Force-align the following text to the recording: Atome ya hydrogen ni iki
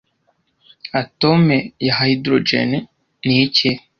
Atome 1.01 1.57
ya 1.85 1.93
hydrogen 1.99 2.69
ni 3.25 3.35
iki 3.45 3.69